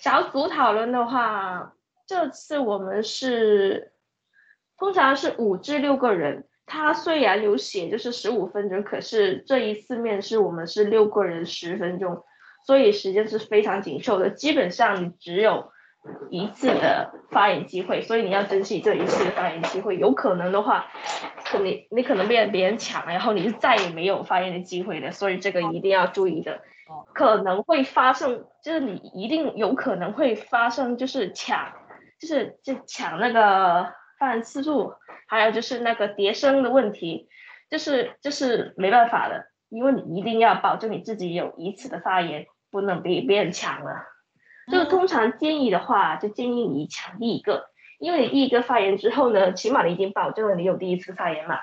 [0.00, 1.74] 小组讨论的话，
[2.06, 3.92] 这次我们是
[4.78, 6.46] 通常是五至六个人。
[6.66, 12.22] 他虽然有写就是十五分钟，可是这一次面试我们是六个人十分钟，
[12.64, 14.30] 所以时间是非常紧凑的。
[14.30, 15.72] 基本上你只有
[16.30, 19.98] 一次的发言机会，所以你要珍惜这一次的发言机会。
[19.98, 20.86] 有可能的话，
[21.58, 25.10] 你你可能被别人抢了，然后你是再也没有发言的机会的。
[25.10, 26.62] 所以这个一定要注意的，
[27.12, 31.72] 可能会发生，就是你一定有可能会发生，就是抢，
[32.20, 34.94] 就是就抢那个发言次数。
[35.26, 37.28] 还有就是那个叠声的问题，
[37.70, 44.06] 就是就是没办法的，因为你一定要保证你自己有一次的发言，不能被别人抢了。
[44.72, 47.69] 就通常建议的话，就建议你抢第一个，
[48.00, 51.60] 因为你第一个发言之后呢，起码你已经保证了你有第一次发言嘛。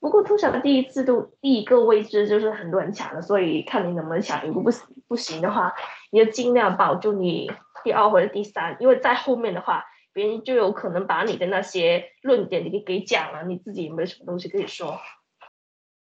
[0.00, 4.46] 不过通常的第一次都第一个位置就是很多人抢的，所以看你能不能抢。
[4.46, 4.70] 如果不
[5.08, 5.74] 不行的话，
[6.10, 7.52] 你就尽量保住你
[7.82, 9.84] 第二或者第三，因为在后面的话。
[10.16, 15.00] 别人就有可能把你的那些论点给给讲了，你自己也没什么东西可以说。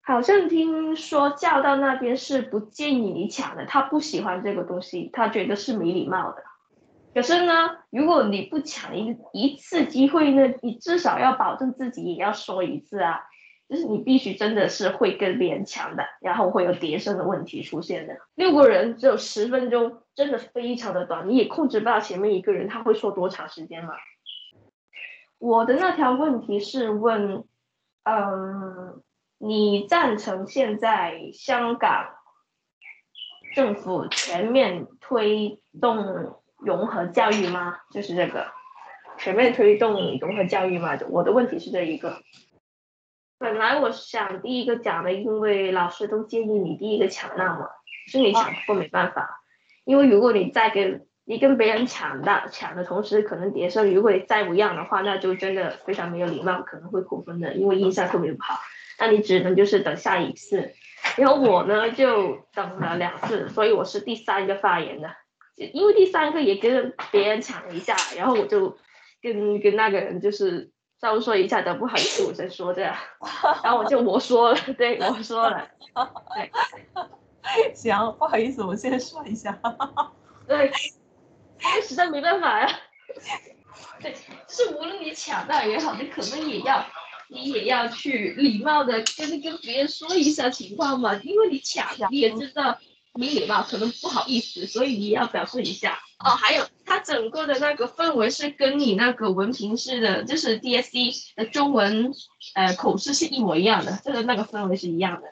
[0.01, 6.43] 好像听说教导那边是不建议你抢的，他不喜欢这个东西，他觉得是没礼貌的。
[7.19, 7.53] 可是呢，
[7.91, 13.23] 如果你不抢一一次机会呢，你至少要保证自己也要说一次啊。
[13.69, 18.17] 就是你必须真的是会跟别人抢的，然后会有叠声的问题出现的。
[18.37, 23.95] 六个人只有十分钟，真的非常的短，你也控制不到前面一个人他会说多长时间嘛。
[25.39, 27.45] 我的那条问题是问，
[28.05, 29.03] 嗯，
[29.39, 32.11] 你赞成现在香港
[33.57, 37.79] 政府全面推动融合教育吗？
[37.91, 38.47] 就是这个，
[39.17, 40.99] 全面推动融合教育吗？
[41.09, 42.21] 我的问题是这一个。
[43.39, 47.69] 本来我想第一个讲的，因为老师都建议你第一个抢到嘛，
[48.11, 49.41] 是你抢不过没办法，
[49.85, 58.59] 因为如果你再跟你跟别人抢的抢的同时可能叠声，如果再不让的话，那就真的非常没有礼貌，可能会扣分的，因为印象特别不好。
[58.99, 60.73] 那你只能就是等下一次，
[61.17, 65.15] 然后我呢就等了两次，所以我是第三个发言的，
[65.59, 68.77] 因为第三个也跟别人抢了一下，然后我就
[69.21, 70.71] 跟跟那个人就是。
[71.01, 72.93] 稍微说一下的，不好意思，我先说这样，
[73.63, 75.71] 然后我就我说了，对，我说了，
[76.35, 79.57] 对，行，不好意思，我先说一下，
[80.49, 80.73] 对，
[81.85, 82.69] 实在没办法呀，
[84.03, 84.13] 对，
[84.49, 86.85] 就是无论你抢到也好，你可能也要，
[87.29, 92.77] 你也要去礼貌的跟跟别人说一下情况嘛，因为你抢，你也知道。
[93.19, 96.31] 没礼貌，可能不好意思，所以你要表示一下哦。
[96.31, 102.13] 还有，它整个的那个氛围是跟你那个文凭式的，就是 DSE 的中文
[102.55, 105.27] 呃口试是一模一样的，这个那个氛围是一样的。